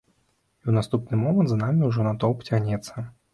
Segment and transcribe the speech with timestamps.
[0.63, 3.07] І ў наступны момант за намі ўжо натоўп цягнецца.